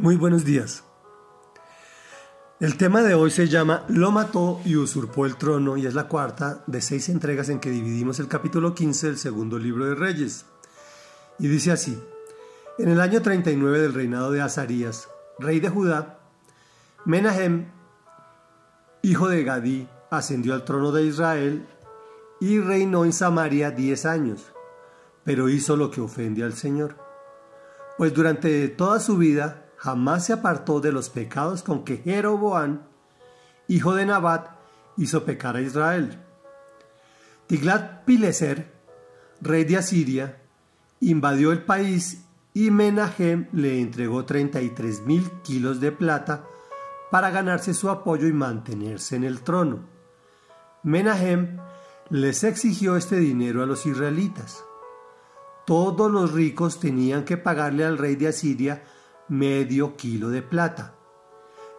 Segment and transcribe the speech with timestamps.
[0.00, 0.84] Muy buenos días.
[2.60, 6.06] El tema de hoy se llama Lo mató y usurpó el trono y es la
[6.06, 10.46] cuarta de seis entregas en que dividimos el capítulo 15 del segundo libro de Reyes.
[11.40, 12.00] Y dice así,
[12.78, 15.08] en el año 39 del reinado de Azarías,
[15.40, 16.20] rey de Judá,
[17.04, 17.66] Menahem,
[19.02, 21.66] hijo de Gadí, ascendió al trono de Israel
[22.40, 24.46] y reinó en Samaria diez años,
[25.24, 26.94] pero hizo lo que ofende al Señor.
[27.96, 32.82] Pues durante toda su vida jamás se apartó de los pecados con que Jeroboam,
[33.68, 34.50] hijo de Nabat,
[34.96, 36.18] hizo pecar a Israel.
[37.46, 38.66] Tiglat-Pileser,
[39.40, 40.42] rey de Asiria,
[41.00, 46.44] invadió el país y Menahem le entregó 33 mil kilos de plata
[47.10, 49.84] para ganarse su apoyo y mantenerse en el trono.
[50.82, 51.58] Menahem
[52.10, 54.64] les exigió este dinero a los israelitas.
[55.66, 58.82] Todos los ricos tenían que pagarle al rey de Asiria
[59.28, 60.94] medio kilo de plata.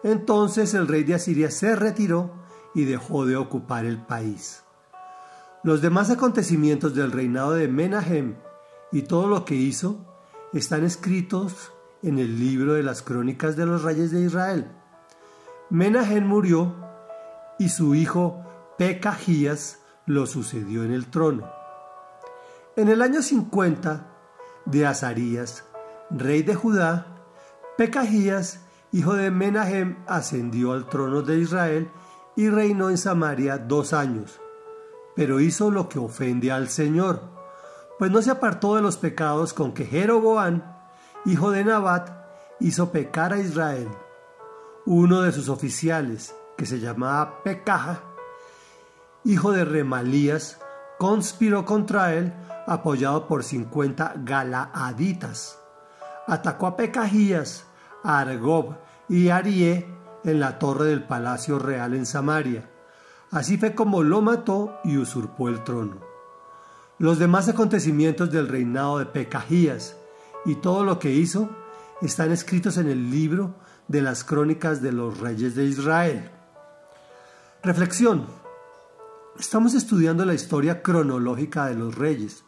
[0.02, 2.32] Entonces el rey de Asiria se retiró
[2.74, 4.62] y dejó de ocupar el país.
[5.62, 8.36] Los demás acontecimientos del reinado de Menahem
[8.92, 10.06] y todo lo que hizo
[10.52, 14.70] están escritos en el libro de las crónicas de los reyes de Israel.
[15.68, 16.74] Menahem murió
[17.58, 18.42] y su hijo
[18.78, 21.50] Pekajías lo sucedió en el trono.
[22.76, 24.06] En el año 50
[24.64, 25.64] de Azarías,
[26.10, 27.19] rey de Judá,
[27.80, 28.60] Pecajías,
[28.92, 31.90] hijo de Menahem, ascendió al trono de Israel
[32.36, 34.38] y reinó en Samaria dos años,
[35.16, 37.22] pero hizo lo que ofende al Señor,
[37.98, 40.62] pues no se apartó de los pecados con que Jeroboam,
[41.24, 42.10] hijo de Nabat,
[42.60, 43.88] hizo pecar a Israel.
[44.84, 48.02] Uno de sus oficiales, que se llamaba Pecaja,
[49.24, 50.60] hijo de Remalías,
[50.98, 52.34] conspiró contra él,
[52.66, 55.58] apoyado por cincuenta galaaditas.
[56.26, 57.64] Atacó a Pecajías,
[58.02, 58.76] Argob
[59.08, 59.86] y Arié
[60.24, 62.68] en la torre del palacio real en Samaria.
[63.30, 66.00] Así fue como lo mató y usurpó el trono.
[66.98, 69.96] Los demás acontecimientos del reinado de Pecajías
[70.44, 71.48] y todo lo que hizo
[72.02, 73.54] están escritos en el libro
[73.88, 76.30] de las crónicas de los reyes de Israel.
[77.62, 78.26] Reflexión.
[79.38, 82.44] Estamos estudiando la historia cronológica de los reyes,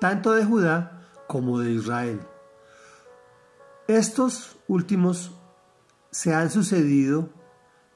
[0.00, 2.20] tanto de Judá como de Israel.
[3.86, 5.32] Estos últimos
[6.10, 7.28] se han sucedido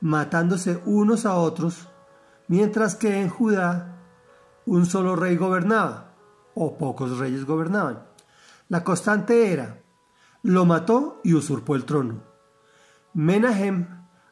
[0.01, 1.89] matándose unos a otros,
[2.47, 3.97] mientras que en Judá
[4.67, 6.15] un solo rey gobernaba,
[6.55, 8.07] o pocos reyes gobernaban.
[8.69, 9.83] La constante era,
[10.43, 12.23] lo mató y usurpó el trono.
[13.15, 13.87] Menahem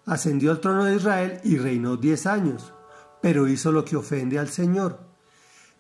[0.05, 2.75] ascendió al trono de Israel y reinó diez años,
[3.23, 5.01] pero hizo lo que ofende al Señor.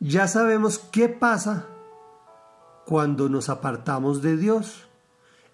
[0.00, 1.66] Ya sabemos qué pasa
[2.87, 4.87] cuando nos apartamos de Dios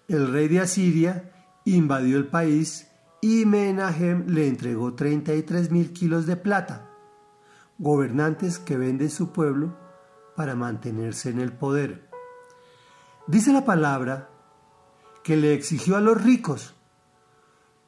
[0.07, 1.31] el rey de Asiria
[1.65, 2.87] invadió el país
[3.21, 6.89] y Menahem le entregó 33 mil kilos de plata,
[7.77, 9.77] gobernantes que venden su pueblo
[10.35, 12.09] para mantenerse en el poder.
[13.27, 14.29] Dice la palabra
[15.23, 16.73] que le exigió a los ricos,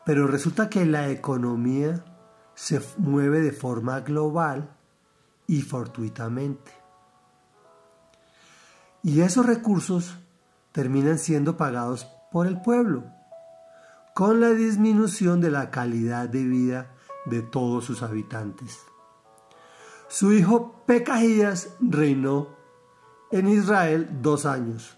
[0.06, 2.06] pero resulta que la economía
[2.54, 4.78] se mueve de forma global
[5.48, 6.72] y fortuitamente.
[9.04, 10.18] Y esos recursos
[10.76, 13.06] terminan siendo pagados por el pueblo,
[14.14, 16.92] con la disminución de la calidad de vida
[17.26, 18.82] de todos sus habitantes.
[20.10, 22.50] Su hijo Pecajías reinó
[23.32, 24.98] en Israel dos años.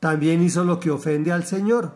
[0.00, 1.92] También hizo lo que ofende al Señor.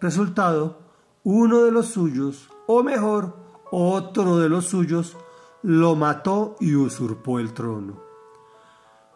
[0.00, 0.78] Resultado,
[1.24, 3.36] uno de los suyos, o mejor,
[3.72, 5.16] otro de los suyos,
[5.62, 8.00] lo mató y usurpó el trono.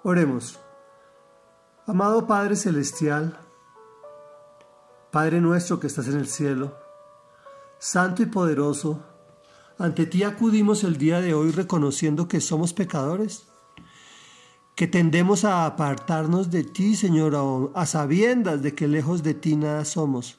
[0.02, 0.58] Oremos.
[1.84, 3.36] Amado Padre Celestial,
[5.10, 6.78] Padre nuestro que estás en el cielo,
[7.80, 9.02] Santo y poderoso,
[9.78, 13.46] ante ti acudimos el día de hoy reconociendo que somos pecadores,
[14.76, 19.84] que tendemos a apartarnos de ti, Señor, a sabiendas de que lejos de ti nada
[19.84, 20.38] somos,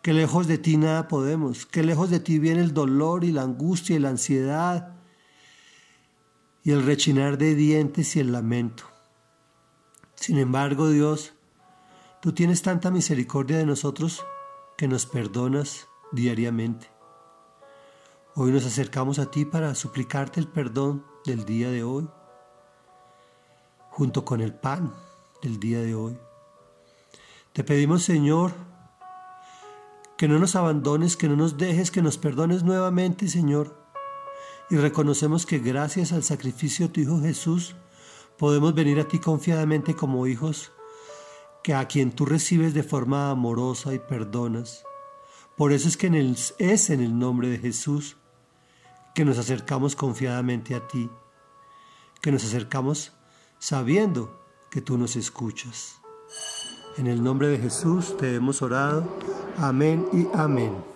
[0.00, 3.42] que lejos de ti nada podemos, que lejos de ti viene el dolor y la
[3.42, 4.96] angustia y la ansiedad
[6.62, 8.93] y el rechinar de dientes y el lamento.
[10.14, 11.34] Sin embargo, Dios,
[12.20, 14.24] tú tienes tanta misericordia de nosotros
[14.76, 16.90] que nos perdonas diariamente.
[18.34, 22.08] Hoy nos acercamos a ti para suplicarte el perdón del día de hoy,
[23.90, 24.92] junto con el pan
[25.42, 26.18] del día de hoy.
[27.52, 28.52] Te pedimos, Señor,
[30.16, 33.76] que no nos abandones, que no nos dejes, que nos perdones nuevamente, Señor.
[34.70, 37.76] Y reconocemos que gracias al sacrificio de tu Hijo Jesús,
[38.38, 40.72] podemos venir a ti confiadamente como hijos,
[41.62, 44.84] que a quien tú recibes de forma amorosa y perdonas,
[45.56, 48.16] Por eso es que en el, es en el nombre de Jesús
[49.14, 51.08] que nos acercamos confiadamente a ti,
[52.20, 53.12] que nos acercamos
[53.60, 56.00] sabiendo que tú nos escuchas.
[56.96, 59.08] En el nombre de Jesús te hemos orado.
[59.56, 60.93] Amén y amén.